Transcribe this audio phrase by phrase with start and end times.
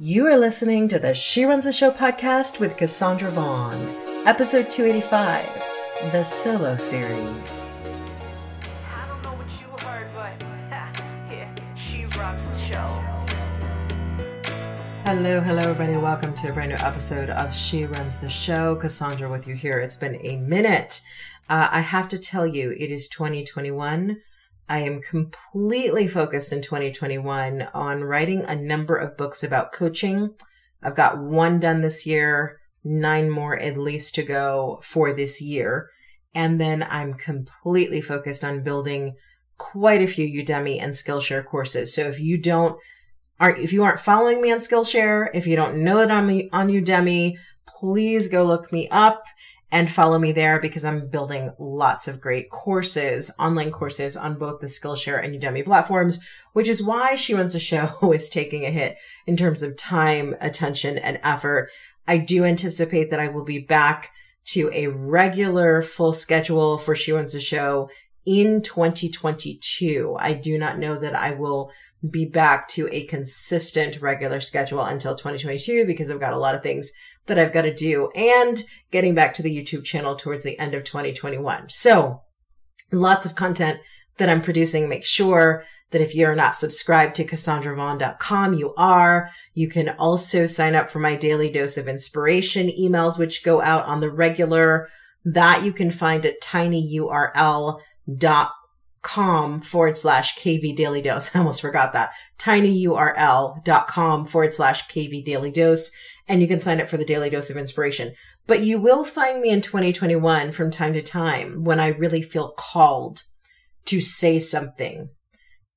[0.00, 3.74] You are listening to the She Runs the Show podcast with Cassandra Vaughn,
[4.26, 7.68] episode 285, the solo series.
[8.86, 10.40] I don't know what you heard, but
[10.70, 13.02] yeah, she rocks the show.
[15.04, 15.96] Hello, hello, everybody.
[15.96, 18.76] Welcome to a brand new episode of She Runs the Show.
[18.76, 19.80] Cassandra with you here.
[19.80, 21.00] It's been a minute.
[21.48, 24.18] Uh, I have to tell you, it is 2021.
[24.68, 30.34] I am completely focused in 2021 on writing a number of books about coaching.
[30.82, 35.88] I've got one done this year, nine more at least to go for this year.
[36.34, 39.16] And then I'm completely focused on building
[39.56, 41.94] quite a few Udemy and Skillshare courses.
[41.94, 42.78] So if you don't
[43.40, 46.68] aren't if you aren't following me on Skillshare, if you don't know that I'm on
[46.68, 47.34] Udemy,
[47.66, 49.24] please go look me up
[49.70, 54.60] and follow me there because I'm building lots of great courses, online courses on both
[54.60, 58.70] the Skillshare and Udemy platforms, which is why She Runs a Show is taking a
[58.70, 58.96] hit
[59.26, 61.70] in terms of time, attention, and effort.
[62.06, 64.10] I do anticipate that I will be back
[64.46, 67.90] to a regular full schedule for She Runs a Show
[68.24, 70.16] in 2022.
[70.18, 71.70] I do not know that I will
[72.08, 76.62] be back to a consistent regular schedule until 2022 because I've got a lot of
[76.62, 76.92] things
[77.28, 80.74] that I've got to do and getting back to the YouTube channel towards the end
[80.74, 81.68] of 2021.
[81.68, 82.22] So
[82.92, 83.80] lots of content
[84.16, 84.88] that I'm producing.
[84.88, 89.30] Make sure that if you're not subscribed to cassandravaughn.com, you are.
[89.54, 93.86] You can also sign up for my daily dose of inspiration emails, which go out
[93.86, 94.88] on the regular.
[95.24, 97.78] That you can find at tinyurl.com
[99.08, 101.30] forward slash KV daily dose.
[101.34, 102.10] I almost forgot that.
[102.38, 105.90] tinyurl.com forward slash KV daily dose
[106.28, 108.12] and you can sign up for the daily dose of inspiration.
[108.46, 112.52] But you will find me in 2021 from time to time when I really feel
[112.52, 113.22] called
[113.86, 115.08] to say something,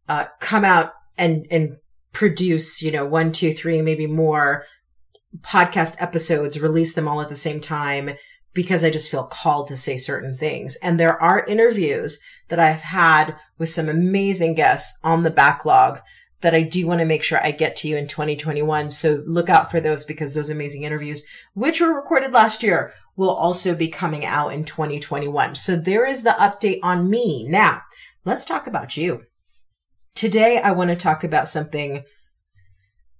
[0.09, 1.77] uh, come out and, and
[2.11, 4.65] produce, you know, one, two, three, maybe more
[5.39, 8.11] podcast episodes, release them all at the same time
[8.53, 10.77] because I just feel called to say certain things.
[10.77, 15.99] And there are interviews that I've had with some amazing guests on the backlog
[16.41, 18.91] that I do want to make sure I get to you in 2021.
[18.91, 23.29] So look out for those because those amazing interviews, which were recorded last year, will
[23.29, 25.55] also be coming out in 2021.
[25.55, 27.47] So there is the update on me.
[27.47, 27.83] Now
[28.25, 29.23] let's talk about you.
[30.15, 32.03] Today, I want to talk about something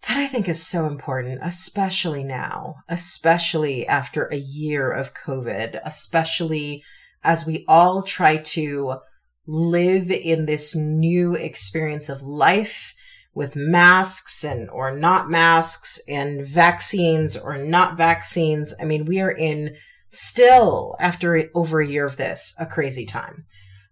[0.08, 6.84] that I think is so important, especially now, especially after a year of COVID, especially
[7.24, 8.96] as we all try to
[9.46, 12.96] live in this new experience of life
[13.34, 18.74] with masks and or not masks and vaccines or not vaccines.
[18.82, 19.76] I mean, we are in
[20.10, 23.46] still after over a year of this, a crazy time.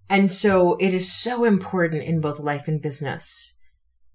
[0.09, 3.58] And so it is so important in both life and business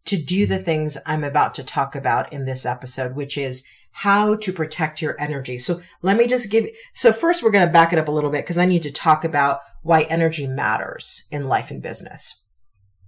[0.06, 4.34] to do the things I'm about to talk about in this episode, which is how
[4.34, 5.56] to protect your energy.
[5.56, 8.30] So let me just give, so first we're going to back it up a little
[8.30, 12.44] bit because I need to talk about why energy matters in life and business.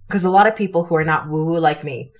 [0.06, 2.12] Because a lot of people who are not woo woo like me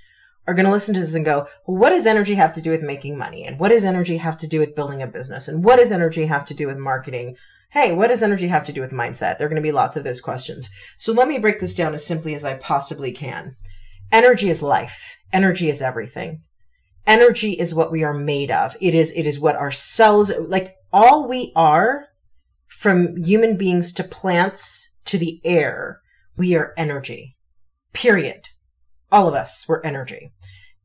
[0.49, 2.71] are going to listen to this and go, well, what does energy have to do
[2.71, 3.45] with making money?
[3.45, 5.47] And what does energy have to do with building a business?
[5.49, 7.37] And what does energy have to do with marketing?
[7.71, 9.39] Hey, what does energy have to do with mindset?
[9.39, 10.71] There are going to be lots of those questions.
[10.97, 13.57] So let me break this down as simply as I possibly can.
[14.13, 15.17] Energy is life.
[15.33, 16.43] Energy is everything.
[17.07, 18.77] Energy is what we are made of.
[18.81, 22.07] It is, it is what our cells, like all we are
[22.67, 26.01] from human beings to plants to the air,
[26.37, 27.37] we are energy
[27.97, 28.51] period.
[29.11, 30.33] All of us were energy.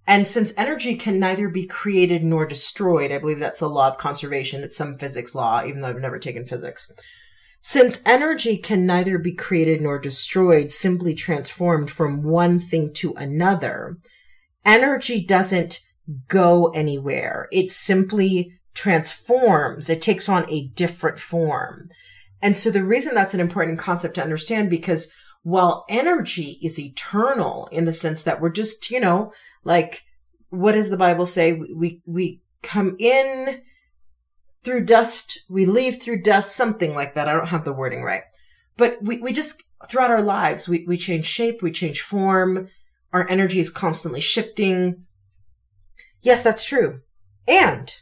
[0.07, 3.97] And since energy can neither be created nor destroyed, I believe that's the law of
[3.97, 4.63] conservation.
[4.63, 6.89] It's some physics law, even though I've never taken physics.
[7.63, 13.97] Since energy can neither be created nor destroyed, simply transformed from one thing to another,
[14.65, 15.79] energy doesn't
[16.27, 17.47] go anywhere.
[17.51, 19.91] It simply transforms.
[19.91, 21.89] It takes on a different form.
[22.41, 25.13] And so the reason that's an important concept to understand because
[25.43, 29.33] while energy is eternal in the sense that we're just, you know,
[29.63, 30.01] like,
[30.49, 31.53] what does the Bible say?
[31.53, 33.61] We, we come in
[34.63, 37.27] through dust, we leave through dust, something like that.
[37.27, 38.23] I don't have the wording right.
[38.77, 42.69] But we, we just, throughout our lives, we, we change shape, we change form.
[43.11, 45.05] Our energy is constantly shifting.
[46.21, 47.01] Yes, that's true.
[47.47, 47.93] And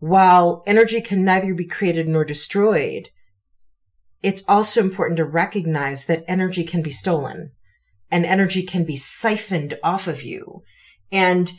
[0.00, 3.10] while energy can neither be created nor destroyed,
[4.22, 7.52] it's also important to recognize that energy can be stolen
[8.10, 10.62] and energy can be siphoned off of you.
[11.12, 11.52] And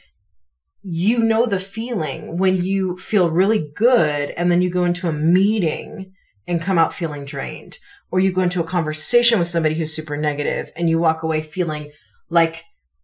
[0.81, 5.13] you know the feeling when you feel really good and then you go into a
[5.13, 6.13] meeting
[6.47, 7.77] and come out feeling drained,
[8.11, 11.41] or you go into a conversation with somebody who's super negative and you walk away
[11.41, 11.91] feeling
[12.29, 12.63] like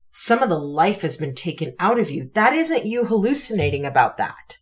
[0.09, 2.31] some of the life has been taken out of you.
[2.33, 4.57] That isn't you hallucinating about that.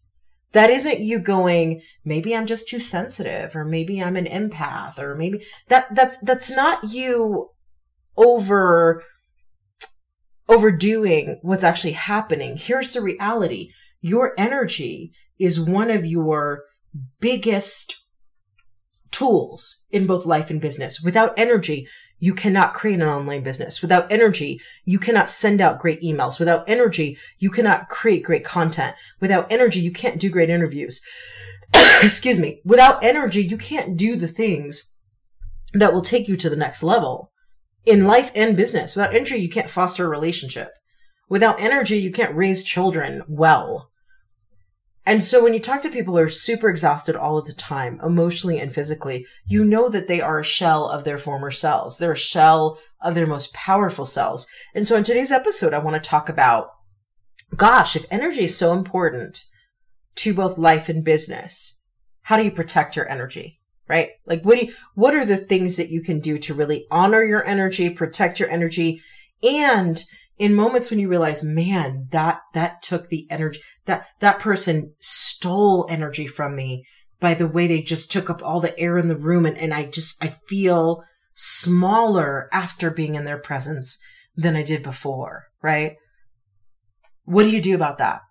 [0.52, 5.16] That isn't you going, maybe I'm just too sensitive or maybe I'm an empath or
[5.16, 7.50] maybe that, that's, that's not you
[8.18, 9.04] over,
[10.54, 12.56] overdoing what's actually happening.
[12.58, 13.72] Here's the reality.
[14.02, 16.64] Your energy is one of your
[17.20, 18.04] biggest
[19.12, 21.02] tools in both life and business.
[21.02, 21.88] Without energy,
[22.20, 23.82] you cannot create an online business.
[23.82, 26.40] Without energy, you cannot send out great emails.
[26.40, 28.96] Without energy, you cannot create great content.
[29.20, 31.02] Without energy, you can't do great interviews.
[32.02, 32.62] Excuse me.
[32.64, 34.96] Without energy, you can't do the things
[35.74, 37.33] that will take you to the next level
[37.86, 38.96] in life and business.
[38.96, 40.70] Without energy, you can't foster a relationship.
[41.30, 43.90] Without energy, you can't raise children well.
[45.06, 48.00] And so when you talk to people who are super exhausted all of the time,
[48.02, 51.98] emotionally and physically, you know that they are a shell of their former selves.
[51.98, 54.48] They're a shell of their most powerful selves.
[54.74, 56.70] And so in today's episode, I want to talk about,
[57.56, 59.44] gosh, if energy is so important
[60.16, 61.82] to both life and business,
[62.22, 63.60] how do you protect your energy?
[63.88, 64.12] Right?
[64.26, 67.24] Like what do you, what are the things that you can do to really honor
[67.24, 69.02] your energy, protect your energy,
[69.44, 70.04] and
[70.38, 75.86] in moments when you realize, man, that, that took the energy, that, that person stole
[75.90, 76.86] energy from me
[77.20, 79.46] by the way they just took up all the air in the room.
[79.46, 81.04] And, and I just, I feel
[81.34, 84.02] smaller after being in their presence
[84.36, 85.96] than I did before, right?
[87.26, 88.22] What do you do about that?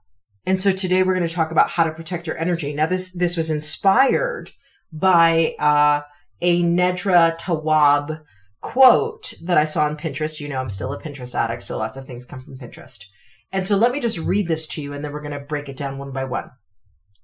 [0.45, 2.73] And so today we're going to talk about how to protect your energy.
[2.73, 4.51] Now this, this was inspired
[4.93, 6.03] by, uh,
[6.41, 8.21] a Nedra Tawwab
[8.61, 10.41] quote that I saw on Pinterest.
[10.41, 13.05] You know, I'm still a Pinterest addict, so lots of things come from Pinterest.
[13.53, 15.69] And so let me just read this to you and then we're going to break
[15.69, 16.51] it down one by one.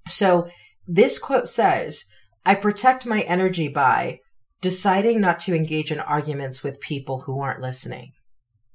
[0.06, 0.48] So
[0.86, 2.04] this quote says,
[2.44, 4.20] I protect my energy by
[4.60, 8.12] deciding not to engage in arguments with people who aren't listening.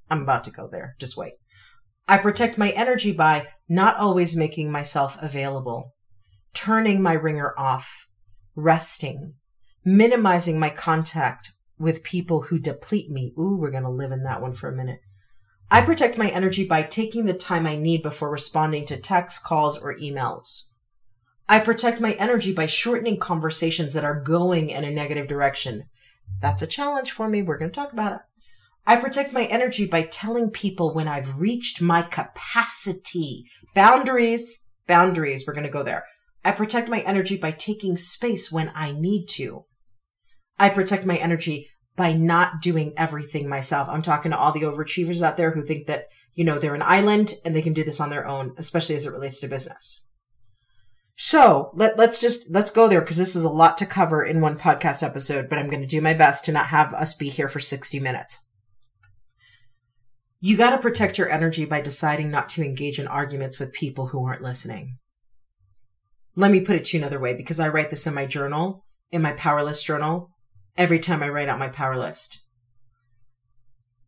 [0.10, 0.96] I'm about to go there.
[1.00, 1.34] Just wait.
[2.08, 5.94] I protect my energy by not always making myself available,
[6.54, 8.08] turning my ringer off,
[8.56, 9.34] resting,
[9.84, 13.34] minimizing my contact with people who deplete me.
[13.38, 15.00] Ooh, we're going to live in that one for a minute.
[15.72, 19.82] I protect my energy by taking the time I need before responding to texts, calls,
[19.82, 20.70] or emails.
[21.50, 25.86] I protect my energy by shortening conversations that are going in a negative direction.
[26.42, 27.42] That's a challenge for me.
[27.42, 28.20] We're going to talk about it.
[28.86, 33.46] I protect my energy by telling people when I've reached my capacity.
[33.74, 35.46] Boundaries, boundaries.
[35.48, 36.06] We're going to go there.
[36.46, 39.66] I protect my energy by taking space when I need to.
[40.60, 43.88] I protect my energy by not doing everything myself.
[43.90, 46.82] I'm talking to all the overachievers out there who think that, you know, they're an
[46.82, 50.08] island and they can do this on their own, especially as it relates to business.
[51.16, 54.42] So let, let's just, let's go there because this is a lot to cover in
[54.42, 57.30] one podcast episode, but I'm going to do my best to not have us be
[57.30, 58.50] here for 60 minutes.
[60.40, 64.08] You got to protect your energy by deciding not to engage in arguments with people
[64.08, 64.98] who aren't listening.
[66.36, 68.86] Let me put it to you another way because I write this in my journal,
[69.12, 70.30] in my power list journal
[70.78, 72.42] every time I write out my power list.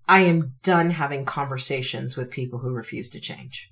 [0.08, 3.72] I am done having conversations with people who refuse to change.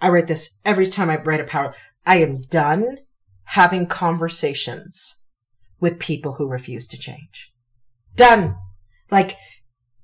[0.00, 1.74] I write this every time I write a power.
[2.04, 2.98] I am done
[3.44, 5.22] having conversations
[5.80, 7.52] with people who refuse to change.
[8.16, 8.56] Done.
[9.10, 9.36] Like,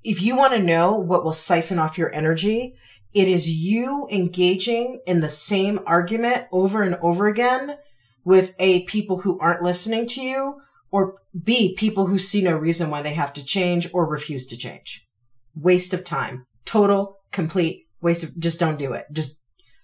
[0.03, 2.75] if you want to know what will siphon off your energy,
[3.13, 7.77] it is you engaging in the same argument over and over again
[8.23, 12.89] with a people who aren't listening to you or B, people who see no reason
[12.89, 15.07] why they have to change or refuse to change.
[15.55, 16.45] Waste of time.
[16.65, 19.05] Total, complete waste of, just don't do it.
[19.11, 19.41] Just,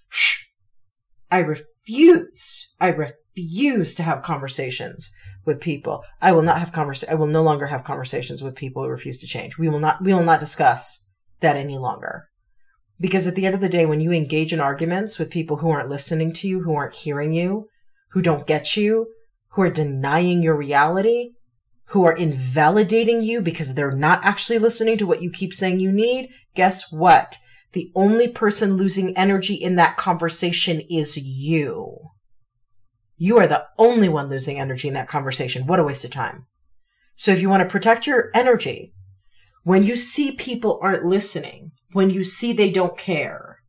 [0.09, 0.45] shh.
[1.31, 2.73] I refuse.
[2.79, 6.03] I refuse to have conversations with people.
[6.21, 9.17] I will not have convers, I will no longer have conversations with people who refuse
[9.19, 9.57] to change.
[9.57, 11.07] We will not, we will not discuss
[11.39, 12.27] that any longer.
[12.99, 15.69] Because at the end of the day, when you engage in arguments with people who
[15.69, 17.67] aren't listening to you, who aren't hearing you,
[18.11, 19.07] who don't get you,
[19.49, 21.31] who are denying your reality,
[21.87, 25.91] who are invalidating you because they're not actually listening to what you keep saying you
[25.91, 27.37] need, guess what?
[27.73, 31.97] The only person losing energy in that conversation is you.
[33.15, 35.65] You are the only one losing energy in that conversation.
[35.65, 36.45] What a waste of time.
[37.15, 38.93] So if you want to protect your energy,
[39.63, 43.59] when you see people aren't listening, when you see they don't care,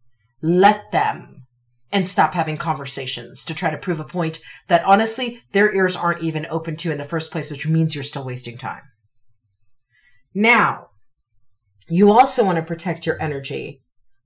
[0.42, 1.46] let them
[1.90, 6.22] and stop having conversations to try to prove a point that honestly their ears aren't
[6.22, 8.82] even open to in the first place, which means you're still wasting time.
[10.34, 10.88] Now,
[11.88, 13.80] you also want to protect your energy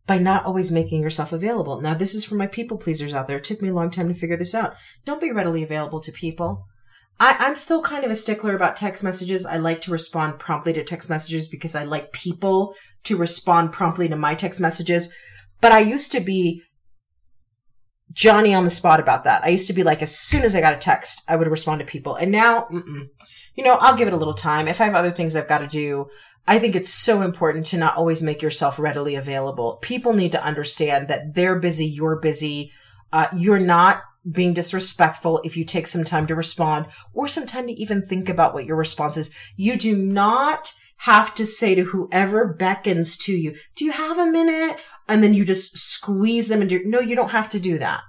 [0.07, 1.81] by not always making yourself available.
[1.81, 3.37] Now, this is for my people pleasers out there.
[3.37, 4.75] It took me a long time to figure this out.
[5.05, 6.65] Don't be readily available to people.
[7.21, 9.47] I, I'm still kind of a stickler about text messages.
[9.47, 14.09] I like to respond promptly to text messages because I like people to respond promptly
[14.09, 15.15] to my text messages.
[15.61, 16.63] But I used to be
[18.13, 19.45] Johnny on the spot about that.
[19.45, 21.79] I used to be like, as soon as I got a text, I would respond
[21.81, 22.17] to people.
[22.17, 23.07] And now, mm-mm.
[23.55, 24.69] you know, I'll give it a little time.
[24.69, 26.07] If I have other things I've got to do,
[26.47, 29.79] I think it's so important to not always make yourself readily available.
[29.81, 32.73] People need to understand that they're busy, you're busy.
[33.13, 37.67] Uh, you're not being disrespectful if you take some time to respond or some time
[37.67, 39.35] to even think about what your response is.
[39.57, 44.27] You do not have to say to whoever beckons to you, do you have a
[44.27, 44.79] minute?
[45.09, 48.03] And then you just squeeze them into, no, you don't have to do that.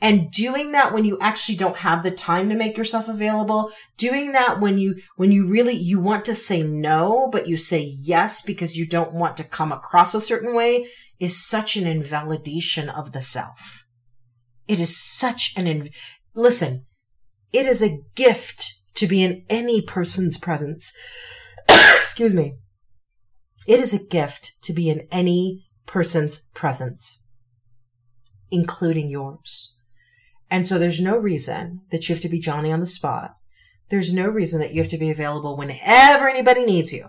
[0.00, 4.32] And doing that when you actually don't have the time to make yourself available, doing
[4.32, 8.42] that when you, when you really, you want to say no, but you say yes
[8.42, 10.86] because you don't want to come across a certain way
[11.20, 13.83] is such an invalidation of the self.
[14.66, 15.92] It is such an, inv-
[16.34, 16.86] listen,
[17.52, 20.92] it is a gift to be in any person's presence.
[21.68, 22.56] Excuse me.
[23.66, 27.24] It is a gift to be in any person's presence,
[28.50, 29.76] including yours.
[30.50, 33.36] And so there's no reason that you have to be Johnny on the spot.
[33.88, 37.08] There's no reason that you have to be available whenever anybody needs you.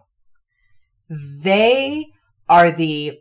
[1.10, 2.08] They
[2.50, 3.20] are the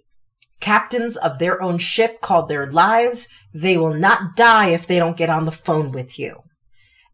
[0.60, 3.28] captains of their own ship called their lives.
[3.52, 6.42] They will not die if they don't get on the phone with you.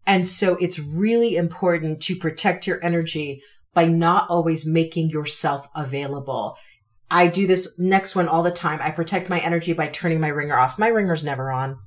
[0.06, 3.42] And so it's really important to protect your energy
[3.74, 6.56] by not always making yourself available.
[7.10, 8.80] I do this next one all the time.
[8.82, 10.78] I protect my energy by turning my ringer off.
[10.78, 11.78] My ringer's never on.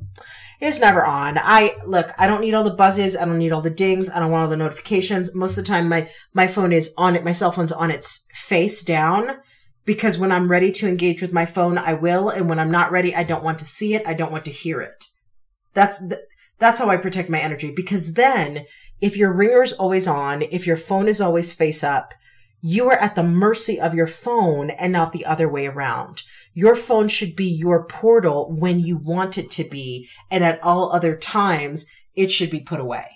[0.60, 1.38] It's never on.
[1.38, 3.16] I look, I don't need all the buzzes.
[3.16, 4.10] I don't need all the dings.
[4.10, 5.36] I don't want all the notifications.
[5.36, 7.24] Most of the time my, my phone is on it.
[7.24, 9.38] My cell phone's on its face down
[9.86, 12.30] because when I'm ready to engage with my phone, I will.
[12.30, 14.06] And when I'm not ready, I don't want to see it.
[14.06, 15.06] I don't want to hear it.
[15.74, 16.02] That's,
[16.60, 18.66] that's how I protect my energy because then
[19.02, 22.14] if your ringer is always on, if your phone is always face up,
[22.62, 26.24] you are at the mercy of your phone and not the other way around.
[26.54, 30.08] Your phone should be your portal when you want it to be.
[30.32, 33.08] And at all other times, it should be put away.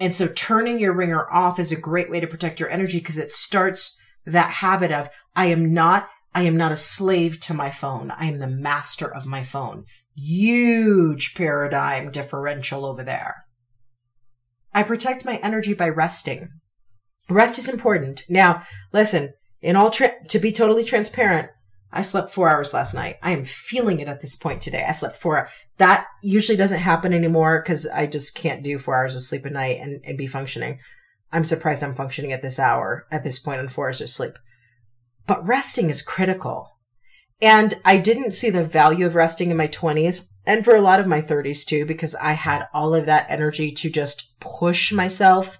[0.00, 3.18] And so turning your ringer off is a great way to protect your energy because
[3.18, 7.70] it starts that habit of, I am not, I am not a slave to my
[7.70, 8.10] phone.
[8.10, 9.84] I am the master of my phone.
[10.16, 13.44] Huge paradigm differential over there.
[14.74, 16.50] I protect my energy by resting.
[17.30, 18.24] Rest is important.
[18.28, 21.48] Now, listen, in all tra- to be totally transparent,
[21.92, 23.16] I slept four hours last night.
[23.22, 24.84] I am feeling it at this point today.
[24.86, 25.48] I slept four.
[25.78, 29.50] That usually doesn't happen anymore because I just can't do four hours of sleep a
[29.50, 30.78] night and, and be functioning.
[31.36, 34.38] I'm surprised I'm functioning at this hour, at this point on four hours of sleep.
[35.26, 36.78] But resting is critical.
[37.42, 40.98] And I didn't see the value of resting in my 20s and for a lot
[40.98, 45.58] of my 30s too, because I had all of that energy to just push myself.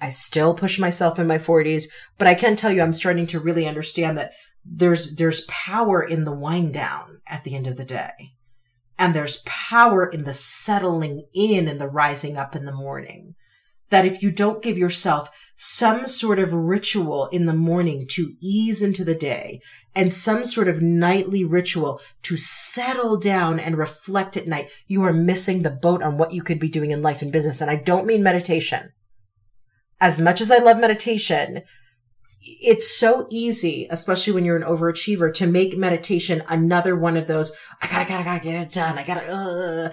[0.00, 3.38] I still push myself in my 40s, but I can tell you I'm starting to
[3.38, 4.32] really understand that
[4.64, 8.32] there's, there's power in the wind down at the end of the day.
[8.98, 13.34] And there's power in the settling in and the rising up in the morning.
[13.90, 18.80] That if you don't give yourself some sort of ritual in the morning to ease
[18.80, 19.60] into the day
[19.94, 25.12] and some sort of nightly ritual to settle down and reflect at night, you are
[25.12, 27.60] missing the boat on what you could be doing in life and business.
[27.60, 28.92] And I don't mean meditation.
[30.00, 31.62] As much as I love meditation,
[32.40, 37.56] it's so easy, especially when you're an overachiever, to make meditation another one of those,
[37.82, 38.96] I gotta, gotta, gotta get it done.
[38.96, 39.92] I gotta, uh.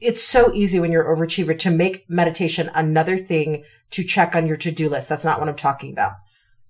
[0.00, 4.56] It's so easy when you're overachiever to make meditation another thing to check on your
[4.56, 5.08] to-do list.
[5.08, 6.12] That's not what I'm talking about.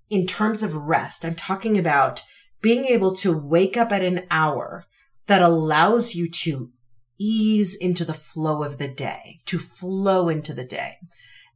[0.08, 2.22] In terms of rest, I'm talking about
[2.62, 4.86] being able to wake up at an hour
[5.26, 6.70] that allows you to
[7.18, 10.96] ease into the flow of the day, to flow into the day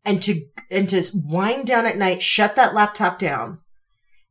[0.05, 3.61] and to, and to wind down at night, shut that laptop down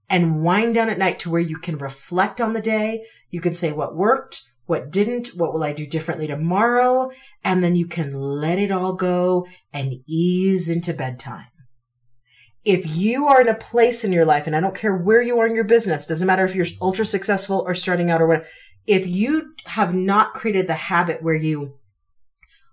[0.10, 3.05] and wind down at night to where you can reflect on the day.
[3.29, 7.11] You can say what worked, what didn't, what will I do differently tomorrow?
[7.43, 11.49] And then you can let it all go and ease into bedtime.
[12.63, 15.37] If you are in a place in your life, and I don't care where you
[15.41, 18.45] are in your business, doesn't matter if you're ultra successful or starting out or what,
[18.87, 21.73] if you have not created the habit where you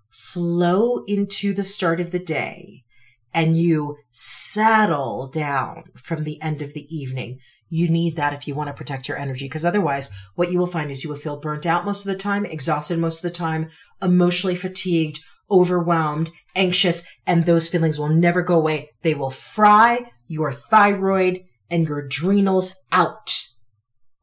[0.09, 2.85] flow into the start of the day
[3.33, 7.39] and you settle down from the end of the evening,
[7.69, 9.45] you need that if you want to protect your energy.
[9.45, 12.17] Because otherwise, what you will find is you will feel burnt out most of the
[12.17, 13.69] time, exhausted most of the time,
[14.01, 15.19] emotionally fatigued,
[15.51, 18.89] overwhelmed, anxious, and those feelings will never go away.
[19.01, 23.35] They will fry your thyroid and your adrenals out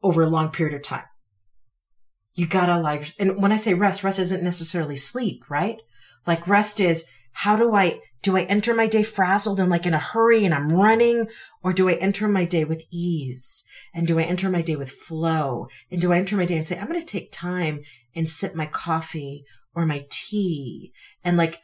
[0.03, 1.05] over a long period of time.
[2.33, 5.79] You gotta like, and when I say rest, rest isn't necessarily sleep, right?
[6.25, 9.93] Like rest is How do I, do I enter my day frazzled and like in
[9.93, 11.27] a hurry and I'm running?
[11.63, 13.65] Or do I enter my day with ease?
[13.93, 15.67] And do I enter my day with flow?
[15.91, 17.81] And do I enter my day and say, I'm going to take time
[18.15, 19.45] and sip my coffee
[19.75, 20.91] or my tea
[21.23, 21.59] and like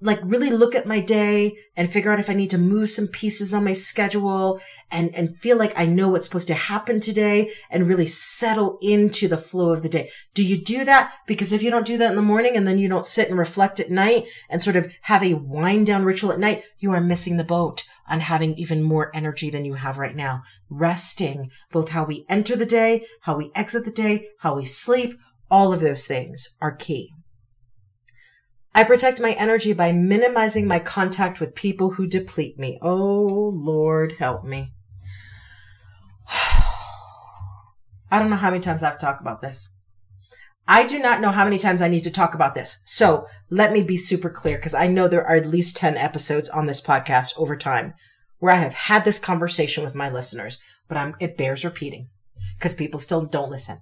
[0.00, 3.08] like really look at my day and figure out if I need to move some
[3.08, 7.50] pieces on my schedule and, and feel like I know what's supposed to happen today
[7.70, 10.10] and really settle into the flow of the day.
[10.34, 11.12] Do you do that?
[11.26, 13.38] Because if you don't do that in the morning and then you don't sit and
[13.38, 17.00] reflect at night and sort of have a wind down ritual at night, you are
[17.00, 20.42] missing the boat on having even more energy than you have right now.
[20.70, 25.18] Resting, both how we enter the day, how we exit the day, how we sleep,
[25.50, 27.14] all of those things are key.
[28.74, 32.78] I protect my energy by minimizing my contact with people who deplete me.
[32.82, 34.72] Oh, Lord, help me.
[38.10, 39.74] I don't know how many times I have to talk about this.
[40.66, 42.82] I do not know how many times I need to talk about this.
[42.84, 46.50] So let me be super clear because I know there are at least 10 episodes
[46.50, 47.94] on this podcast over time
[48.38, 52.10] where I have had this conversation with my listeners, but I'm, it bears repeating
[52.58, 53.80] because people still don't listen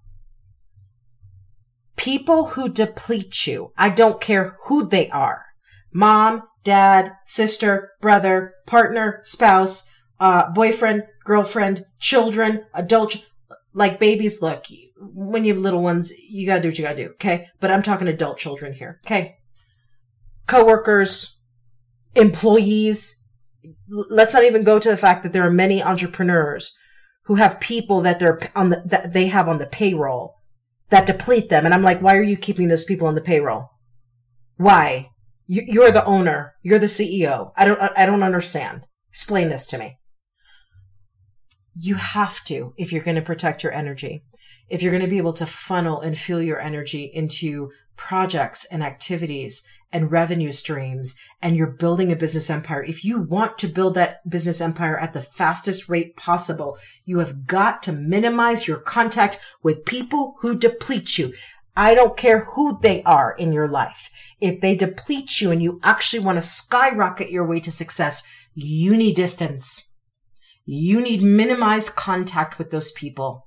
[2.07, 3.73] people who deplete you.
[3.77, 5.47] I don't care who they are.
[5.93, 13.27] Mom, dad, sister, brother, partner, spouse, uh, boyfriend, girlfriend, children, adult,
[13.75, 14.41] like babies.
[14.41, 14.67] Look,
[15.01, 17.11] when you have little ones, you gotta do what you gotta do.
[17.15, 17.49] Okay.
[17.59, 19.01] But I'm talking adult children here.
[19.05, 19.39] Okay.
[20.47, 21.41] Coworkers,
[22.15, 23.21] employees.
[23.89, 26.73] Let's not even go to the fact that there are many entrepreneurs
[27.25, 30.37] who have people that they're on the, that they have on the payroll
[30.91, 31.65] that deplete them.
[31.65, 33.71] And I'm like, why are you keeping those people on the payroll?
[34.57, 35.11] Why?
[35.47, 36.55] You're the owner.
[36.63, 37.53] You're the CEO.
[37.57, 38.87] I don't, I don't understand.
[39.11, 39.99] Explain this to me.
[41.75, 44.25] You have to, if you're going to protect your energy,
[44.69, 48.83] if you're going to be able to funnel and fuel your energy into projects and
[48.83, 53.95] activities and revenue streams and you're building a business empire, if you want to build
[53.95, 59.39] that business empire at the fastest rate possible, you have got to minimize your contact
[59.63, 61.33] with people who deplete you.
[61.77, 64.11] I don't care who they are in your life.
[64.41, 68.97] If they deplete you and you actually want to skyrocket your way to success, you
[68.97, 69.93] need distance.
[70.65, 73.47] You need minimized contact with those people.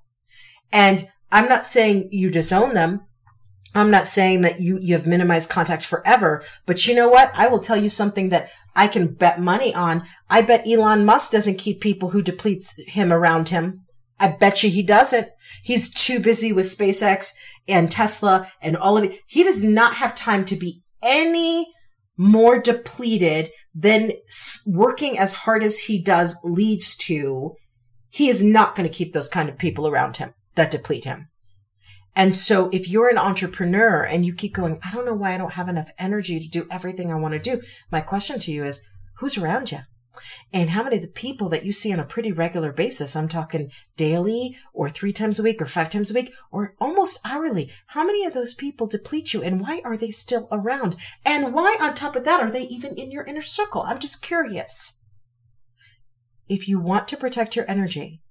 [0.72, 3.02] And I'm not saying you disown them.
[3.76, 7.32] I'm not saying that you, you have minimized contact forever, but you know what?
[7.36, 10.04] I will tell you something that I can bet money on.
[10.30, 13.82] I bet Elon Musk doesn't keep people who depletes him around him.
[14.20, 15.30] I bet you he doesn't.
[15.64, 17.34] He's too busy with SpaceX
[17.68, 19.20] and Tesla and all of it.
[19.28, 21.68] He does not have time to be any
[22.18, 24.12] more depleted than
[24.68, 27.56] working as hard as he does leads to.
[28.10, 31.30] He is not going to keep those kind of people around him that deplete him.
[32.20, 35.38] And so if you're an entrepreneur and you keep going, I don't know why I
[35.38, 37.62] don't have enough energy to do everything I want to do.
[37.94, 38.86] My question to you is,
[39.20, 39.80] who's around you?
[40.52, 43.30] And how many of the people that you see on a pretty regular basis, I'm
[43.30, 47.72] talking daily or three times a week or five times a week or almost hourly,
[47.88, 50.98] how many of those people deplete you and why are they still around?
[51.24, 53.84] And why on top of that are they even in your inner circle?
[53.84, 55.06] I'm just curious.
[56.50, 58.24] If you want to protect your energy,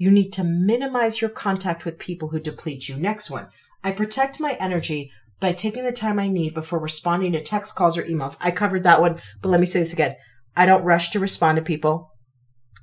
[0.00, 2.96] you need to minimize your contact with people who deplete you.
[2.96, 3.48] Next one.
[3.84, 7.98] I protect my energy by taking the time I need before responding to text calls
[7.98, 8.38] or emails.
[8.40, 10.16] I covered that one, but let me say this again.
[10.56, 12.14] I don't rush to respond to people.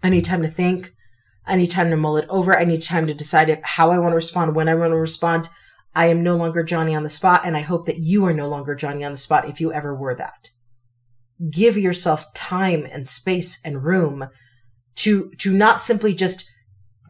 [0.04, 0.94] I need time to think.
[1.48, 2.56] I need time to mull it over.
[2.56, 5.50] I need time to decide how I want to respond, when I want to respond.
[5.96, 8.48] I am no longer Johnny on the spot, and I hope that you are no
[8.48, 10.52] longer Johnny on the spot if you ever were that.
[11.50, 14.30] Give yourself time and space and room
[14.98, 16.48] to, to not simply just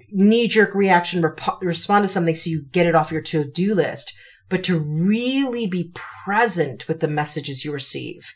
[0.09, 3.73] knee jerk reaction, rep- respond to something so you get it off your to do
[3.73, 4.13] list,
[4.49, 5.91] but to really be
[6.25, 8.33] present with the messages you receive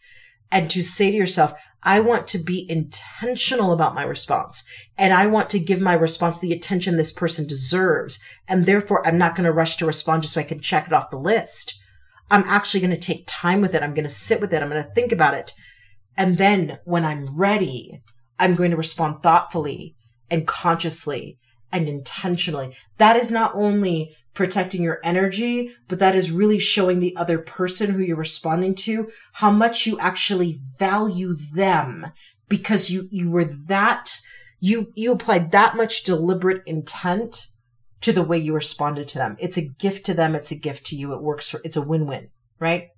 [0.52, 1.54] and to say to yourself,
[1.84, 4.64] I want to be intentional about my response
[4.98, 8.20] and I want to give my response the attention this person deserves.
[8.48, 10.94] And therefore I'm not going to rush to respond just so I can check it
[10.94, 11.80] off the list.
[12.30, 13.82] I'm actually going to take time with it.
[13.82, 14.62] I'm going to sit with it.
[14.62, 15.54] I'm going to think about it.
[16.16, 18.02] And then when I'm ready,
[18.38, 19.96] I'm going to respond thoughtfully
[20.30, 21.40] and consciously
[21.72, 22.76] and intentionally.
[22.98, 27.92] That is not only protecting your energy, but that is really showing the other person
[27.92, 32.12] who you're responding to how much you actually value them
[32.48, 34.20] because you, you were that,
[34.60, 37.48] you, you applied that much deliberate intent
[38.02, 39.36] to the way you responded to them.
[39.40, 40.34] It's a gift to them.
[40.36, 41.14] It's a gift to you.
[41.14, 42.30] It works for, it's a win-win,
[42.60, 42.90] right?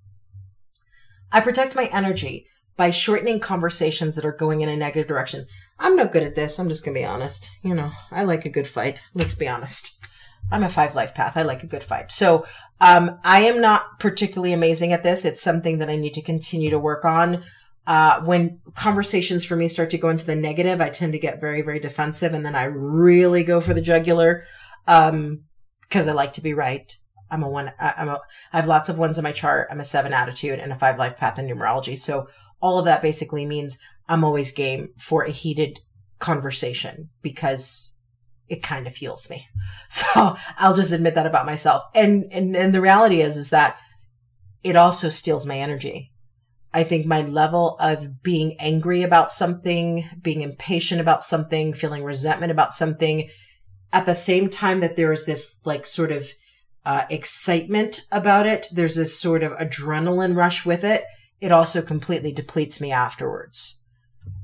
[1.30, 5.46] I protect my energy by shortening conversations that are going in a negative direction.
[5.84, 6.58] I'm no good at this.
[6.58, 7.50] I'm just going to be honest.
[7.62, 9.00] You know, I like a good fight.
[9.12, 10.02] Let's be honest.
[10.50, 11.36] I'm a five life path.
[11.36, 12.10] I like a good fight.
[12.10, 12.46] So,
[12.80, 15.26] um, I am not particularly amazing at this.
[15.26, 17.44] It's something that I need to continue to work on.
[17.86, 21.38] Uh, when conversations for me start to go into the negative, I tend to get
[21.38, 24.44] very, very defensive and then I really go for the jugular.
[24.86, 25.44] Um,
[25.90, 26.96] cause I like to be right.
[27.30, 28.20] I'm a one, I- I'm a,
[28.54, 29.68] I have lots of ones in my chart.
[29.70, 31.98] I'm a seven attitude and a five life path in numerology.
[31.98, 32.28] So
[32.60, 35.80] all of that basically means I'm always game for a heated
[36.18, 38.00] conversation because
[38.48, 39.46] it kind of fuels me.
[39.88, 41.82] So I'll just admit that about myself.
[41.94, 43.76] And, and, and the reality is, is that
[44.64, 46.10] it also steals my energy.
[46.72, 52.50] I think my level of being angry about something, being impatient about something, feeling resentment
[52.50, 53.30] about something,
[53.92, 56.26] at the same time that there is this like sort of
[56.84, 61.04] uh, excitement about it, there's this sort of adrenaline rush with it.
[61.40, 63.83] It also completely depletes me afterwards.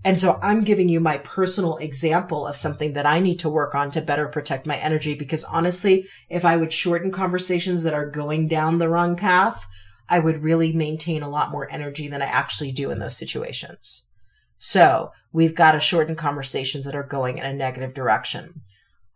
[0.02, 3.74] And so I'm giving you my personal example of something that I need to work
[3.74, 5.14] on to better protect my energy.
[5.14, 9.66] Because honestly, if I would shorten conversations that are going down the wrong path,
[10.08, 14.08] I would really maintain a lot more energy than I actually do in those situations.
[14.56, 18.62] So we've got to shorten conversations that are going in a negative direction.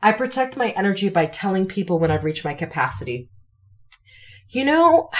[0.02, 3.30] I protect my energy by telling people when I've reached my capacity.
[4.50, 5.10] You know,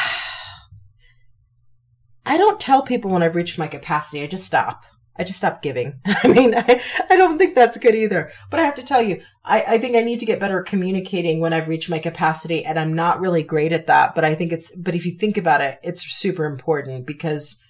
[2.27, 4.23] I don't tell people when I've reached my capacity.
[4.23, 4.85] I just stop.
[5.17, 6.01] I just stop giving.
[6.07, 8.31] I mean, I, I don't think that's good either.
[8.51, 10.67] But I have to tell you, I, I think I need to get better at
[10.67, 12.65] communicating when I've reached my capacity.
[12.65, 14.15] And I'm not really great at that.
[14.15, 17.63] But I think it's, but if you think about it, it's super important because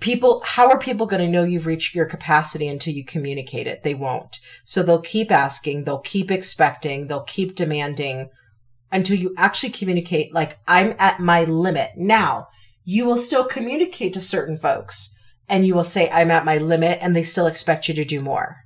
[0.00, 3.82] people, how are people going to know you've reached your capacity until you communicate it?
[3.82, 4.38] They won't.
[4.64, 8.28] So they'll keep asking, they'll keep expecting, they'll keep demanding
[8.92, 11.90] until you actually communicate, like, I'm at my limit.
[11.96, 12.48] Now,
[12.84, 15.14] you will still communicate to certain folks
[15.48, 18.20] and you will say, I'm at my limit and they still expect you to do
[18.20, 18.64] more.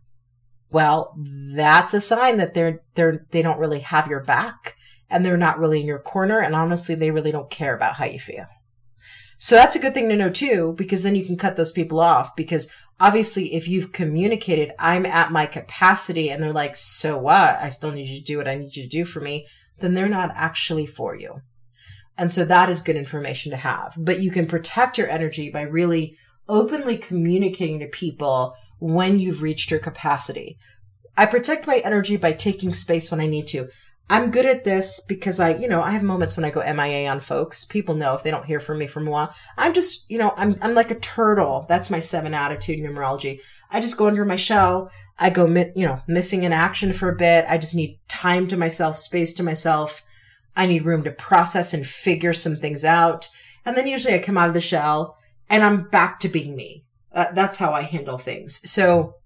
[0.71, 4.75] Well, that's a sign that they're, they're, they don't really have your back
[5.11, 6.41] and they're not really in your corner.
[6.41, 8.47] And honestly, they really don't care about how you feel.
[9.37, 12.01] So that's a good thing to know too, because then you can cut those people
[12.01, 12.35] off.
[12.37, 17.57] Because obviously, if you've communicated, I'm at my capacity and they're like, so what?
[17.57, 19.47] I still need you to do what I need you to do for me.
[19.81, 21.41] Then they're not actually for you.
[22.17, 23.97] And so that is good information to have.
[23.99, 26.17] But you can protect your energy by really
[26.49, 30.59] openly communicating to people when you've reached your capacity.
[31.17, 33.69] I protect my energy by taking space when I need to.
[34.11, 37.09] I'm good at this because I, you know, I have moments when I go MIA
[37.09, 37.65] on folks.
[37.65, 39.35] People know if they don't hear from me for a while.
[39.57, 41.65] I'm just, you know, I'm, I'm like a turtle.
[41.69, 43.41] That's my seven attitude numerology.
[43.71, 44.91] I just go under my shell.
[45.19, 47.47] I go, you know, missing in action for a bit.
[47.49, 50.03] I just need time to myself, space to myself.
[50.57, 53.29] I need room to process and figure some things out.
[53.65, 55.17] And then usually I come out of the shell
[55.53, 56.85] and I'm back to being me.
[57.13, 58.69] That's how I handle things.
[58.69, 59.17] So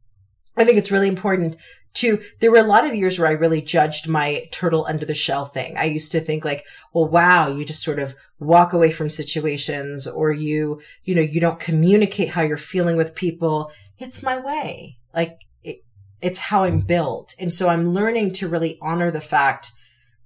[0.56, 1.56] I think it's really important
[1.94, 5.14] to, there were a lot of years where I really judged my turtle under the
[5.14, 5.78] shell thing.
[5.78, 10.06] I used to think like, well, wow, you just sort of walk away from situations
[10.06, 13.72] or you, you know, you don't communicate how you're feeling with people.
[13.98, 14.98] It's my way.
[15.14, 15.84] Like it,
[16.20, 17.34] it's how I'm built.
[17.38, 19.70] And so I'm learning to really honor the fact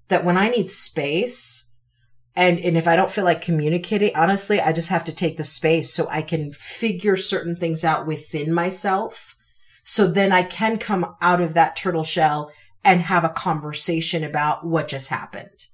[0.09, 1.69] that when I need space,
[2.40, 5.44] and and if I don't feel like communicating, honestly, I just have to take the
[5.44, 9.37] space so I can figure certain things out within myself.
[9.85, 12.50] So then I can come out of that turtle shell
[12.83, 15.66] and have a conversation about what just happened.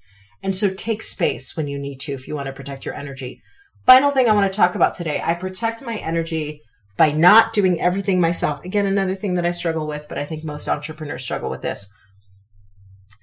[0.42, 3.42] And so take space when you need to if you want to protect your energy.
[3.84, 5.22] Final thing I want to talk about today.
[5.24, 6.62] I protect my energy
[6.96, 8.64] by not doing everything myself.
[8.64, 11.92] Again, another thing that I struggle with, but I think most entrepreneurs struggle with this.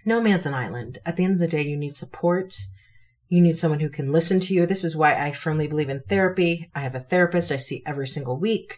[0.06, 1.00] No man's an island.
[1.06, 2.56] At the end of the day, you need support.
[3.28, 4.66] You need someone who can listen to you.
[4.66, 6.70] This is why I firmly believe in therapy.
[6.76, 8.78] I have a therapist I see every single week.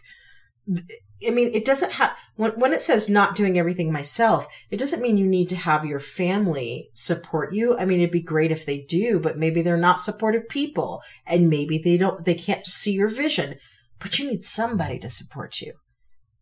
[1.26, 5.00] I mean, it doesn't have, when, when it says not doing everything myself, it doesn't
[5.00, 7.76] mean you need to have your family support you.
[7.78, 11.48] I mean, it'd be great if they do, but maybe they're not supportive people and
[11.48, 13.56] maybe they don't, they can't see your vision,
[13.98, 15.74] but you need somebody to support you.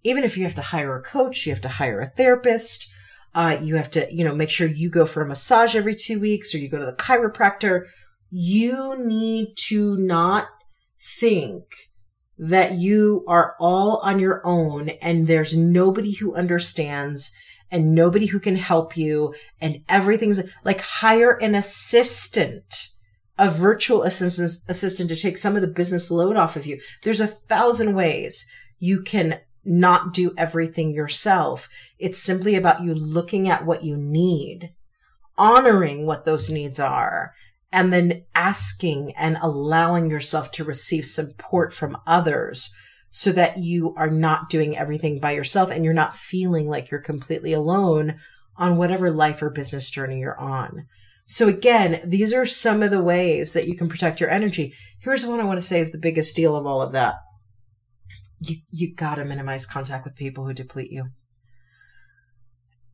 [0.03, 2.91] Even if you have to hire a coach, you have to hire a therapist,
[3.35, 6.21] uh, you have to, you know, make sure you go for a massage every two
[6.21, 7.87] weeks or you go to the chiropractor.
[8.31, 10.49] You need to not
[11.21, 11.65] think
[12.39, 17.33] that you are all on your own and there's nobody who understands
[17.71, 22.89] and nobody who can help you and everything's like hire an assistant
[23.39, 27.21] a virtual assistant assistant to take some of the business load off of you there's
[27.21, 28.47] a thousand ways
[28.79, 31.69] you can not do everything yourself.
[31.99, 34.73] It's simply about you looking at what you need,
[35.37, 37.35] honoring what those needs are,
[37.73, 42.75] and then asking and allowing yourself to receive support from others
[43.11, 47.01] so that you are not doing everything by yourself and you're not feeling like you're
[47.01, 48.17] completely alone
[48.57, 50.87] on whatever life or business journey you're on.
[51.27, 54.75] So again, these are some of the ways that you can protect your energy.
[55.01, 57.15] Here's what I want to say is the biggest deal of all of that
[58.49, 61.07] you you got to minimize contact with people who deplete you.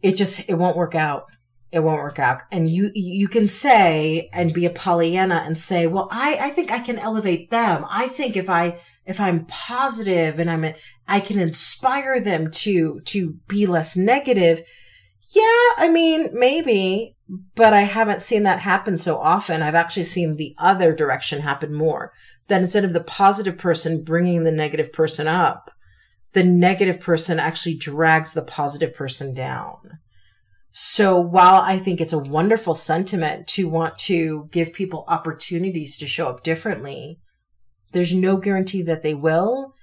[0.02, 1.24] It just it won't work out.
[1.72, 2.42] It won't work out.
[2.50, 6.70] And you you can say and be a Pollyanna and say, "Well, I I think
[6.70, 7.84] I can elevate them.
[7.88, 10.74] I think if I if I'm positive and I'm a,
[11.06, 14.62] I can inspire them to to be less negative."
[15.32, 17.14] Yeah, I mean, maybe,
[17.54, 19.62] but I haven't seen that happen so often.
[19.62, 22.12] I've actually seen the other direction happen more.
[22.50, 25.70] That instead of the positive person bringing the negative person up,
[26.32, 30.00] the negative person actually drags the positive person down.
[30.70, 36.06] So while I think it's a wonderful sentiment to want to give people opportunities to
[36.06, 37.20] show up differently,
[37.92, 39.74] there's no guarantee that they will.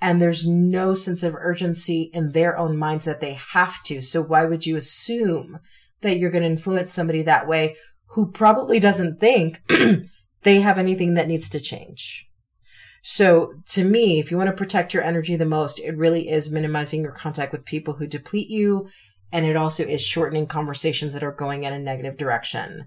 [0.00, 4.02] And there's no sense of urgency in their own minds that they have to.
[4.02, 5.60] So why would you assume
[6.00, 7.76] that you're going to influence somebody that way
[8.10, 9.60] who probably doesn't think
[10.42, 12.26] they have anything that needs to change?
[13.02, 16.52] So to me, if you want to protect your energy the most, it really is
[16.52, 18.88] minimizing your contact with people who deplete you.
[19.32, 22.86] And it also is shortening conversations that are going in a negative direction.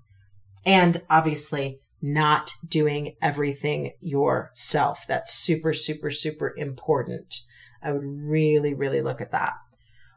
[0.65, 5.06] And obviously not doing everything yourself.
[5.08, 7.41] That's super, super, super important.
[7.82, 9.54] I would really, really look at that.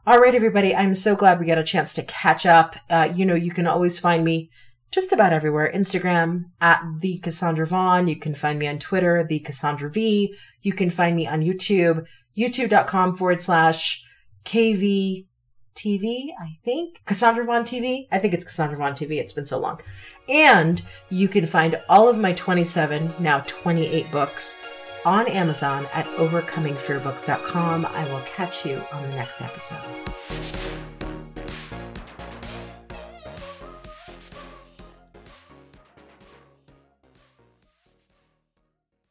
[0.07, 0.75] All right, everybody.
[0.75, 2.77] I'm so glad we got a chance to catch up.
[2.89, 4.51] Uh, you know, you can always find me
[4.91, 5.71] just about everywhere.
[5.75, 8.09] Instagram at the Cassandra Vaughn.
[8.09, 10.35] You can find me on Twitter, the Cassandra V.
[10.63, 14.05] You can find me on YouTube, youtube.com forward slash
[14.45, 15.27] KV
[15.75, 17.03] TV, I think.
[17.05, 18.09] Cassandra Vaughn TV.
[18.11, 19.19] I think it's Cassandra Vaughn TV.
[19.19, 19.81] It's been so long.
[20.29, 24.63] And you can find all of my 27, now 28 books
[25.05, 27.87] on Amazon at overcomingfearbooks.com.
[27.87, 30.78] I will catch you on the next episode.